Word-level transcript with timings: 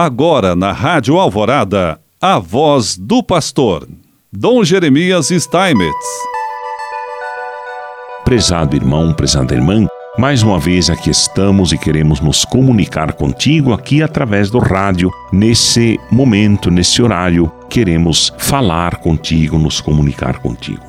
Agora 0.00 0.54
na 0.54 0.70
Rádio 0.70 1.18
Alvorada, 1.18 2.00
a 2.22 2.38
voz 2.38 2.96
do 2.96 3.20
pastor, 3.20 3.88
Dom 4.32 4.62
Jeremias 4.62 5.26
Steinmetz. 5.26 6.06
Prezado 8.24 8.76
irmão, 8.76 9.12
prezada 9.12 9.56
irmã, 9.56 9.88
mais 10.16 10.40
uma 10.44 10.56
vez 10.56 10.88
aqui 10.88 11.10
estamos 11.10 11.72
e 11.72 11.78
queremos 11.78 12.20
nos 12.20 12.44
comunicar 12.44 13.14
contigo 13.14 13.72
aqui 13.72 14.00
através 14.00 14.50
do 14.50 14.60
rádio. 14.60 15.10
Nesse 15.32 15.98
momento, 16.12 16.70
nesse 16.70 17.02
horário, 17.02 17.50
queremos 17.68 18.32
falar 18.38 18.98
contigo, 18.98 19.58
nos 19.58 19.80
comunicar 19.80 20.38
contigo. 20.38 20.86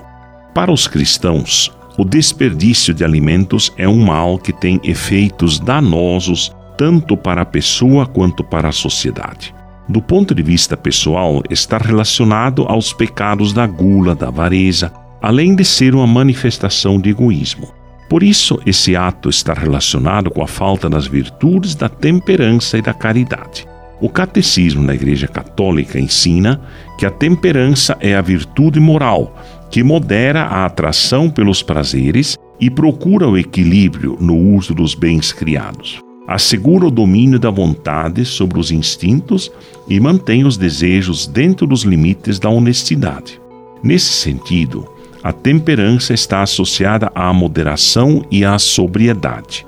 Para 0.53 0.71
os 0.71 0.87
cristãos, 0.87 1.71
o 1.97 2.05
desperdício 2.05 2.93
de 2.93 3.03
alimentos 3.03 3.73
é 3.75 3.89
um 3.89 4.05
mal 4.05 4.37
que 4.37 4.53
tem 4.53 4.79
efeitos 4.83 5.59
danosos 5.59 6.53
tanto 6.79 7.17
para 7.17 7.41
a 7.41 7.45
pessoa 7.45 8.05
quanto 8.05 8.41
para 8.41 8.69
a 8.69 8.71
sociedade. 8.71 9.53
Do 9.89 10.01
ponto 10.01 10.33
de 10.33 10.41
vista 10.41 10.77
pessoal, 10.77 11.43
está 11.49 11.77
relacionado 11.77 12.63
aos 12.69 12.93
pecados 12.93 13.51
da 13.51 13.67
gula, 13.67 14.15
da 14.15 14.29
avareza, 14.29 14.89
além 15.21 15.55
de 15.55 15.65
ser 15.65 15.93
uma 15.93 16.07
manifestação 16.07 16.97
de 16.97 17.09
egoísmo. 17.09 17.67
Por 18.09 18.23
isso, 18.23 18.61
esse 18.65 18.95
ato 18.95 19.29
está 19.29 19.53
relacionado 19.53 20.31
com 20.31 20.41
a 20.41 20.47
falta 20.47 20.89
das 20.89 21.05
virtudes 21.05 21.75
da 21.75 21.89
temperança 21.89 22.77
e 22.77 22.81
da 22.81 22.93
caridade. 22.93 23.67
O 23.99 24.07
catecismo 24.07 24.87
da 24.87 24.95
Igreja 24.95 25.27
Católica 25.27 25.99
ensina 25.99 26.61
que 26.97 27.05
a 27.05 27.11
temperança 27.11 27.97
é 27.99 28.15
a 28.15 28.21
virtude 28.21 28.79
moral 28.79 29.35
que 29.69 29.83
modera 29.83 30.43
a 30.43 30.65
atração 30.65 31.29
pelos 31.29 31.61
prazeres 31.61 32.37
e 32.57 32.69
procura 32.69 33.27
o 33.27 33.37
equilíbrio 33.37 34.15
no 34.21 34.37
uso 34.55 34.73
dos 34.73 34.95
bens 34.95 35.33
criados. 35.33 35.99
Assegura 36.29 36.85
o 36.85 36.91
domínio 36.91 37.39
da 37.39 37.49
vontade 37.49 38.23
sobre 38.23 38.59
os 38.59 38.69
instintos 38.69 39.51
e 39.87 39.99
mantém 39.99 40.45
os 40.45 40.57
desejos 40.57 41.25
dentro 41.25 41.65
dos 41.65 41.81
limites 41.81 42.37
da 42.37 42.47
honestidade. 42.47 43.41
Nesse 43.81 44.13
sentido, 44.13 44.87
a 45.23 45.33
temperança 45.33 46.13
está 46.13 46.43
associada 46.43 47.11
à 47.15 47.33
moderação 47.33 48.23
e 48.29 48.45
à 48.45 48.59
sobriedade. 48.59 49.65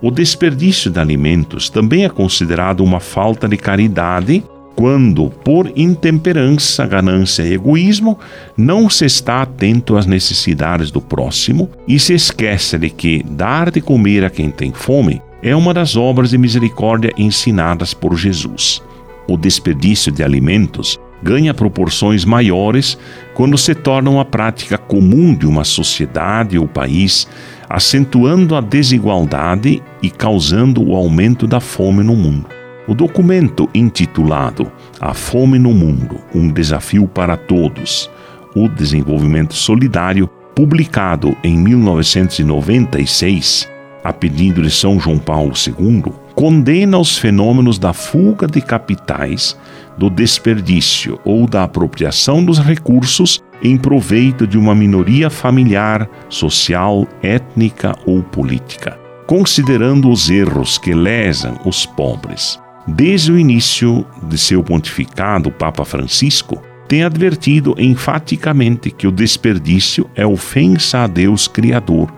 O 0.00 0.12
desperdício 0.12 0.92
de 0.92 1.00
alimentos 1.00 1.68
também 1.68 2.04
é 2.04 2.08
considerado 2.08 2.84
uma 2.84 3.00
falta 3.00 3.48
de 3.48 3.56
caridade 3.56 4.44
quando, 4.76 5.28
por 5.28 5.72
intemperança, 5.74 6.86
ganância 6.86 7.42
e 7.42 7.54
egoísmo, 7.54 8.16
não 8.56 8.88
se 8.88 9.06
está 9.06 9.42
atento 9.42 9.96
às 9.96 10.06
necessidades 10.06 10.92
do 10.92 11.00
próximo 11.00 11.68
e 11.88 11.98
se 11.98 12.14
esquece 12.14 12.78
de 12.78 12.90
que 12.90 13.24
dar 13.28 13.72
de 13.72 13.80
comer 13.80 14.24
a 14.24 14.30
quem 14.30 14.52
tem 14.52 14.72
fome 14.72 15.20
é 15.42 15.56
uma 15.56 15.72
das 15.72 15.96
obras 15.96 16.30
de 16.30 16.38
misericórdia 16.38 17.12
ensinadas 17.16 17.94
por 17.94 18.16
Jesus. 18.16 18.82
O 19.28 19.36
desperdício 19.36 20.12
de 20.12 20.22
alimentos 20.22 20.98
ganha 21.22 21.54
proporções 21.54 22.24
maiores 22.24 22.96
quando 23.34 23.58
se 23.58 23.74
torna 23.74 24.08
uma 24.10 24.24
prática 24.24 24.78
comum 24.78 25.34
de 25.34 25.46
uma 25.46 25.64
sociedade 25.64 26.58
ou 26.58 26.66
país, 26.66 27.28
acentuando 27.68 28.56
a 28.56 28.60
desigualdade 28.60 29.80
e 30.02 30.10
causando 30.10 30.82
o 30.82 30.96
aumento 30.96 31.46
da 31.46 31.60
fome 31.60 32.02
no 32.02 32.16
mundo. 32.16 32.46
O 32.88 32.94
documento 32.94 33.68
intitulado 33.74 34.72
A 35.00 35.14
Fome 35.14 35.60
no 35.60 35.72
Mundo 35.72 36.16
Um 36.34 36.50
Desafio 36.50 37.06
para 37.06 37.36
Todos 37.36 38.10
O 38.56 38.68
Desenvolvimento 38.68 39.54
Solidário, 39.54 40.28
publicado 40.56 41.36
em 41.44 41.56
1996, 41.56 43.70
a 44.02 44.12
pedido 44.12 44.62
de 44.62 44.70
São 44.70 44.98
João 44.98 45.18
Paulo 45.18 45.52
II, 45.54 46.12
condena 46.34 46.98
os 46.98 47.18
fenômenos 47.18 47.78
da 47.78 47.92
fuga 47.92 48.46
de 48.46 48.60
capitais, 48.60 49.56
do 49.98 50.08
desperdício 50.08 51.18
ou 51.24 51.46
da 51.46 51.64
apropriação 51.64 52.44
dos 52.44 52.58
recursos 52.58 53.42
em 53.62 53.76
proveito 53.76 54.46
de 54.46 54.56
uma 54.56 54.74
minoria 54.74 55.28
familiar, 55.28 56.08
social, 56.28 57.06
étnica 57.22 57.94
ou 58.06 58.22
política, 58.22 58.98
considerando 59.26 60.10
os 60.10 60.30
erros 60.30 60.78
que 60.78 60.94
lesam 60.94 61.58
os 61.64 61.84
pobres. 61.84 62.58
Desde 62.88 63.30
o 63.30 63.38
início 63.38 64.06
de 64.22 64.38
seu 64.38 64.64
pontificado, 64.64 65.50
o 65.50 65.52
Papa 65.52 65.84
Francisco 65.84 66.62
tem 66.88 67.04
advertido 67.04 67.74
enfaticamente 67.78 68.90
que 68.90 69.06
o 69.06 69.12
desperdício 69.12 70.10
é 70.16 70.26
ofensa 70.26 71.00
a 71.00 71.06
Deus 71.06 71.46
Criador, 71.46 72.10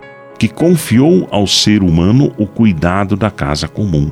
que 0.43 0.49
confiou 0.49 1.25
ao 1.31 1.47
ser 1.47 1.81
humano 1.81 2.33
o 2.37 2.45
cuidado 2.45 3.15
da 3.15 3.31
casa 3.31 3.65
comum. 3.65 4.11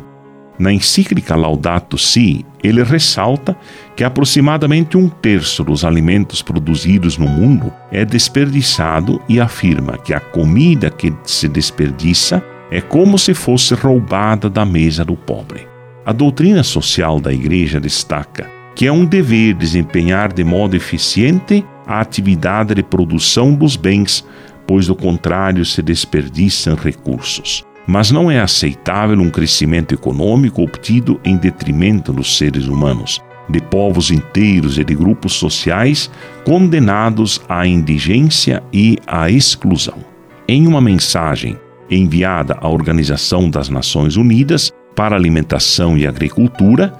Na 0.57 0.71
encíclica 0.71 1.35
Laudato 1.35 1.97
Si, 1.97 2.45
ele 2.63 2.81
ressalta 2.83 3.53
que 3.97 4.03
aproximadamente 4.05 4.95
um 4.95 5.09
terço 5.09 5.61
dos 5.61 5.83
alimentos 5.83 6.41
produzidos 6.41 7.17
no 7.17 7.27
mundo 7.27 7.69
é 7.91 8.05
desperdiçado 8.05 9.21
e 9.27 9.41
afirma 9.41 9.97
que 9.97 10.13
a 10.13 10.21
comida 10.21 10.89
que 10.89 11.13
se 11.25 11.49
desperdiça 11.49 12.41
é 12.71 12.79
como 12.79 13.19
se 13.19 13.33
fosse 13.33 13.73
roubada 13.73 14.49
da 14.49 14.63
mesa 14.63 15.03
do 15.03 15.17
pobre. 15.17 15.67
A 16.05 16.13
doutrina 16.13 16.63
social 16.63 17.19
da 17.19 17.33
Igreja 17.33 17.77
destaca 17.77 18.61
que 18.73 18.87
é 18.87 18.91
um 18.91 19.05
dever 19.05 19.53
desempenhar 19.53 20.31
de 20.31 20.43
modo 20.43 20.75
eficiente 20.75 21.63
a 21.85 21.99
atividade 21.99 22.73
de 22.73 22.81
produção 22.81 23.53
dos 23.53 23.75
bens, 23.75 24.25
pois 24.71 24.87
do 24.87 24.95
contrário 24.95 25.65
se 25.65 25.81
desperdiçam 25.81 26.75
recursos. 26.75 27.65
Mas 27.85 28.09
não 28.09 28.31
é 28.31 28.39
aceitável 28.39 29.19
um 29.19 29.29
crescimento 29.29 29.93
econômico 29.93 30.61
obtido 30.61 31.19
em 31.25 31.35
detrimento 31.35 32.13
dos 32.13 32.37
seres 32.37 32.67
humanos, 32.67 33.19
de 33.49 33.59
povos 33.59 34.11
inteiros 34.11 34.77
e 34.77 34.85
de 34.85 34.95
grupos 34.95 35.33
sociais 35.33 36.09
condenados 36.45 37.41
à 37.49 37.67
indigência 37.67 38.63
e 38.71 38.97
à 39.05 39.29
exclusão. 39.29 39.97
Em 40.47 40.65
uma 40.65 40.79
mensagem 40.79 41.57
enviada 41.89 42.57
à 42.61 42.69
Organização 42.69 43.49
das 43.49 43.67
Nações 43.67 44.15
Unidas, 44.15 44.71
para 44.95 45.17
Alimentação 45.17 45.97
e 45.97 46.07
Agricultura, 46.07 46.93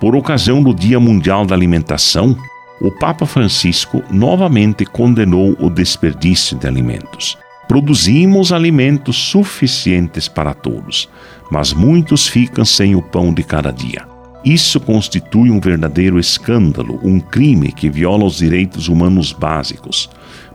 por 0.00 0.16
ocasião 0.16 0.62
do 0.62 0.72
Dia 0.72 0.98
Mundial 0.98 1.44
da 1.44 1.54
Alimentação, 1.54 2.34
o 2.80 2.90
Papa 2.90 3.26
Francisco 3.26 4.02
novamente 4.10 4.84
condenou 4.86 5.56
o 5.60 5.68
desperdício 5.68 6.56
de 6.56 6.66
alimentos. 6.66 7.36
Produzimos 7.68 8.52
alimentos 8.52 9.16
suficientes 9.16 10.26
para 10.26 10.54
todos, 10.54 11.08
mas 11.50 11.72
muitos 11.72 12.26
ficam 12.26 12.64
sem 12.64 12.96
o 12.96 13.02
pão 13.02 13.32
de 13.32 13.42
cada 13.42 13.70
dia. 13.70 14.08
Isso 14.44 14.80
constitui 14.80 15.50
um 15.50 15.60
verdadeiro 15.60 16.18
escândalo, 16.18 16.98
um 17.02 17.20
crime 17.20 17.70
que 17.70 17.90
viola 17.90 18.24
os 18.24 18.38
direitos 18.38 18.88
humanos 18.88 19.32
básicos. 19.32 20.08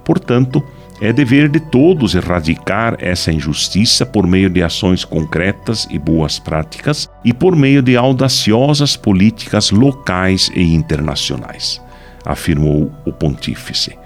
Portanto, 0.04 0.64
é 1.02 1.12
dever 1.12 1.50
de 1.50 1.60
todos 1.60 2.16
erradicar 2.16 2.96
essa 3.00 3.32
injustiça 3.32 4.06
por 4.06 4.26
meio 4.26 4.50
de 4.50 4.64
ações 4.64 5.04
concretas 5.04 5.88
e 5.90 6.00
boas 6.00 6.40
práticas 6.40 7.10
e 7.24 7.34
por 7.34 7.56
meio 7.56 7.82
de 7.82 7.98
audaciosas 7.98 8.96
políticas 8.96 9.72
locais 9.72 10.50
e 10.56 10.74
internacionais, 10.74 11.82
afirmou 12.26 12.92
o 13.06 13.14
pontífice. 13.14 13.98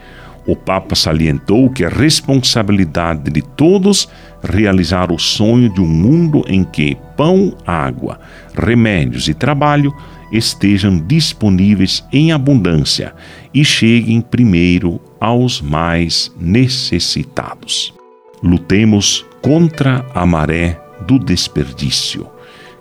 O 0.45 0.55
Papa 0.55 0.95
salientou 0.95 1.69
que 1.69 1.83
é 1.83 1.87
responsabilidade 1.87 3.29
de 3.29 3.41
todos 3.41 4.09
realizar 4.43 5.11
o 5.11 5.19
sonho 5.19 5.71
de 5.71 5.81
um 5.81 5.87
mundo 5.87 6.43
em 6.47 6.63
que 6.63 6.97
pão, 7.15 7.55
água, 7.65 8.19
remédios 8.55 9.27
e 9.27 9.33
trabalho 9.33 9.93
estejam 10.31 10.97
disponíveis 10.97 12.03
em 12.11 12.31
abundância 12.31 13.13
e 13.53 13.63
cheguem 13.63 14.21
primeiro 14.21 14.99
aos 15.19 15.61
mais 15.61 16.31
necessitados. 16.39 17.93
Lutemos 18.41 19.25
contra 19.41 20.05
a 20.13 20.25
maré 20.25 20.79
do 21.05 21.19
desperdício. 21.19 22.27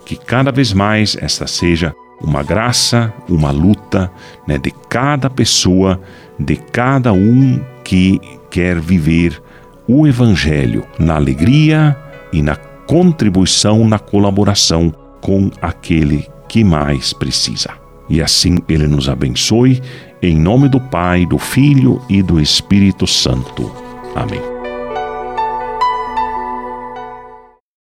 Que 0.06 0.16
cada 0.16 0.50
vez 0.50 0.72
mais 0.72 1.16
esta 1.20 1.46
seja 1.46 1.94
uma 2.20 2.42
graça, 2.42 3.12
uma 3.28 3.50
luta 3.50 4.10
né, 4.46 4.58
de 4.58 4.70
cada 4.88 5.30
pessoa, 5.30 6.00
de 6.38 6.56
cada 6.56 7.12
um 7.12 7.60
que 7.84 8.20
quer 8.50 8.80
viver 8.80 9.40
o 9.86 10.06
Evangelho 10.06 10.84
na 10.98 11.16
alegria 11.16 11.96
e 12.32 12.42
na 12.42 12.56
contribuição, 12.56 13.86
na 13.86 13.98
colaboração 13.98 14.92
com 15.20 15.50
aquele 15.60 16.26
que 16.48 16.64
mais 16.64 17.12
precisa. 17.12 17.70
E 18.08 18.22
assim 18.22 18.58
Ele 18.68 18.86
nos 18.86 19.08
abençoe, 19.08 19.82
em 20.22 20.38
nome 20.38 20.68
do 20.68 20.80
Pai, 20.80 21.26
do 21.26 21.38
Filho 21.38 22.00
e 22.08 22.22
do 22.22 22.40
Espírito 22.40 23.06
Santo. 23.06 23.70
Amém. 24.14 24.57